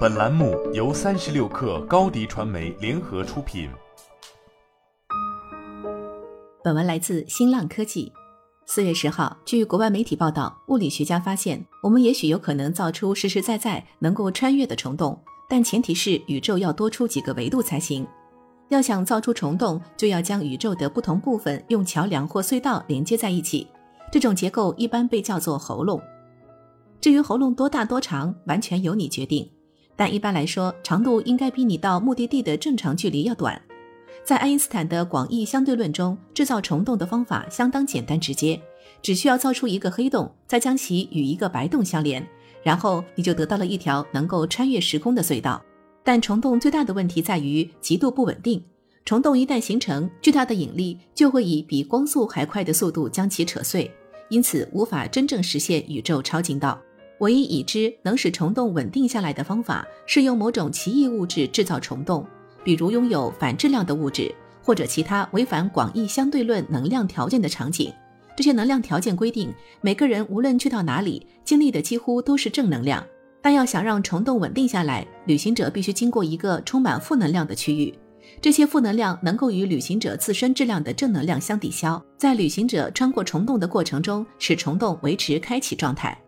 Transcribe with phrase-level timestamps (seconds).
[0.00, 3.70] 本栏目由三十六氪高低传媒联合出品。
[6.62, 8.12] 本文来自新浪科技。
[8.66, 18.06] 四月十号，据国外媒体报道，物理学家发现，我们也许有可能造出实实在在能够穿越的虫洞，但前提是宇宙要多出几个维度才行。
[18.68, 23.66] 要想造出虫洞，就要将宇宙的不同部分用桥梁或隧道连接在一起，
[24.12, 26.00] 这种结构一般被叫做喉咙。
[27.00, 29.50] 至于喉咙多大多长，完全由你决定。
[30.00, 33.60] 但一般来说，长度应该比你到目的地的正常距离要短。
[34.24, 38.58] 在爱因斯坦的广义相对论中，制造虫洞的方法相当简单直接，
[39.02, 42.26] 只需要造出一个黑洞，再将其与一个白洞相连，
[42.62, 45.62] 然后你就得到了一条能够穿越时空的隧道。
[46.02, 48.64] 但虫洞最大的问题在于极度不稳定，
[49.04, 53.90] 虫洞一旦形成，巨大的引力就会以比光速还快的速度将其扯碎，
[54.30, 56.80] 因此无法真正实现宇宙超近道。
[57.20, 62.26] 唯一已知能使虫洞稳定下来的方法是用某种奇异物质制造虫洞，
[62.64, 67.92] 比如拥有反质量的物质或者其他违反广义相对论能量条件的场景。
[68.36, 73.06] 这些能量条件规定，每个人无论去到哪里，经历的几乎都是正能量。
[73.42, 77.94] 但要想让虫洞稳定下来，旅行者必须经过一个充满负能量的区域，
[78.40, 86.18] 这些负能量能够与旅行者自身质量的正能量相抵消，在旅行者穿过虫洞的过程中，使虫洞维持开启状态。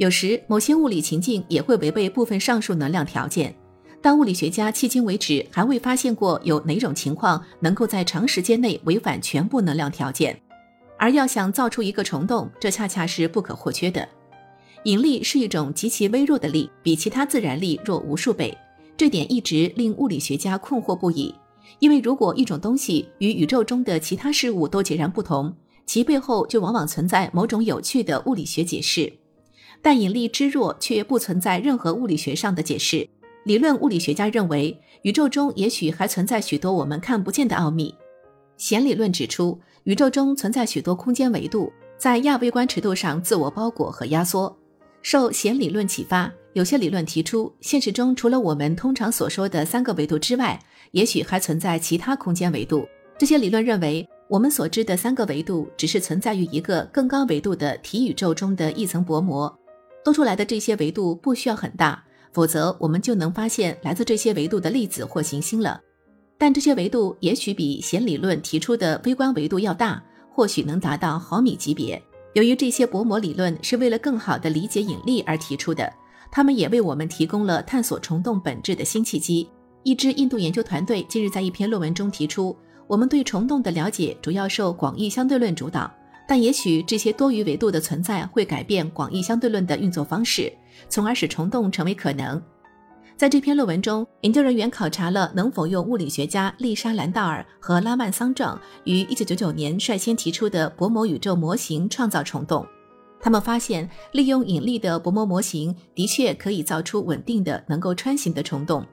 [0.00, 3.54] 有时，某些物理情境也会违背部分上述能量条件，
[4.00, 10.34] 但物理学家迄今为止还未发现过有哪种情况能够在长时间内违反全部能量条件。
[10.96, 14.08] 而要想造出一个虫洞，这恰恰是不可或缺的。
[14.84, 18.56] 引力是一种极其微弱的力，比其他自然力弱无数倍，
[18.96, 21.34] 这点一直令物理学家困惑不已。
[21.78, 29.12] 因为如果一种东西与宇宙中的其他事物都截然不同，其背后就往往存在某种有趣的物理学解释。
[29.82, 33.08] 但引力之弱却不存在任何物理学上的解释。
[33.44, 37.94] 理论物理学家认为，宇宙中也许还存在许多我们看不见的奥秘。
[38.58, 44.54] 弦理论指出，宇宙中存在许多空间维度，在亚微观尺度上自我包裹和压缩。
[45.00, 50.60] 受弦理论启发，有些理论提出，现实中除了我们通常所说的三个维度之外，
[50.90, 52.86] 也许还存在其他空间维度。
[53.16, 59.58] 这些理论认为，我们所知的三个维度只是存在于一个更高维度的体宇宙中的一层薄膜。
[60.04, 62.02] 多出来的这些维度不需要很大，
[62.32, 65.80] 否则我们就能发现来自这些维度的粒子或行星了。
[66.38, 70.02] 但这些维度也许比弦理论提出的微观维度要大，
[70.32, 72.02] 或许能达到毫米级别。
[72.32, 75.92] 由于这些薄膜理论是为了更好地理解引力而提出的，
[76.30, 79.48] 它们也为我们提供了探索虫洞本质的新契机。
[79.82, 82.56] 一支印度研究团队近日在一篇论文中提出，
[82.86, 85.92] 我们对虫洞的了解主要受广义相对论主导。
[86.30, 90.52] 但也许这些多余维度的存在会改变广义相对论的运作方式，
[90.88, 92.40] 从而使虫洞成为可能。
[93.16, 102.64] 在这篇论文中，研究人员考察了能否用物理学家丽莎·兰道尔和拉曼·桑壮于1999年率先提出的薄膜宇宙模型创造虫洞。
[103.20, 108.86] 他们发现，利用引力的薄膜模型的确可以造出稳定的、能够穿行的虫洞。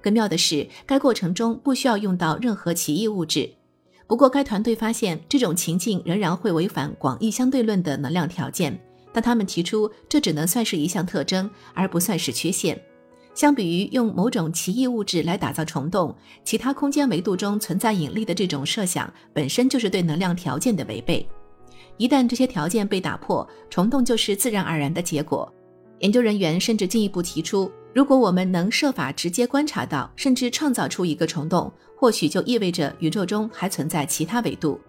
[0.00, 3.50] 更妙的是，该过程中不需要用到任何奇异物质。
[4.06, 8.78] 不过，该团队发现这种情境仍然会违反广义相对论的能量条件，
[9.12, 12.80] 但他们提出这只能算是一项特征，而不算是缺陷。
[13.34, 16.14] 相比于用某种奇异物质来打造虫洞，
[16.44, 21.26] 其他空间维度中存在引力的这种设想本身就是对能量条件的违背。
[21.96, 25.52] 一旦这些条件被打破，虫洞就是自然而然的结果。
[26.00, 27.70] 研究人员甚至进一步提出。
[27.94, 34.80] 如果我们能设法直接观察到，甚至创造出一个虫洞，或许就意味着宇宙中还存在其他维度。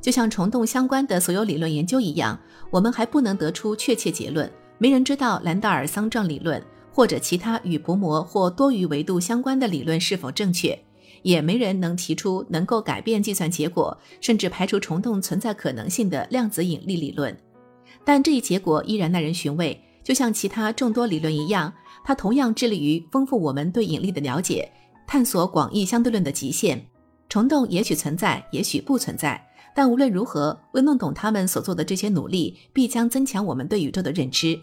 [0.00, 2.38] 就像虫洞相关的所有理论研究一样，
[2.70, 4.48] 我们还不能得出确切结论。
[4.78, 6.60] 没人知道兰道尔桑状理论
[6.92, 10.78] 或者其他与薄膜或多余维度相关的理论是否正确，
[11.22, 17.36] 也没人能提出能够改变计算结果，甚至排除虫洞存在可能性的量子引力理论。
[18.04, 21.72] 但这一结果依然耐人寻味，就像其他众多理论一样。
[22.04, 24.72] 它同样致力于丰富我们对引力的了解，
[25.06, 26.84] 探索广义相对论的极限。
[27.28, 29.40] 虫洞也许存在，也许不存在，
[29.74, 34.60] 但无论如何，为弄懂他们所做的这些努力，必将增强我们对宇宙的认知。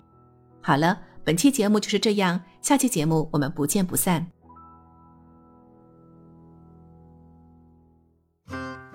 [0.62, 4.28] 好了，本期节目就是这样，下期节目我们不见不散。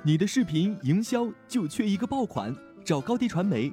[0.05, 2.55] 你的视频营销就缺一个爆款，
[2.85, 3.73] 找高低传媒，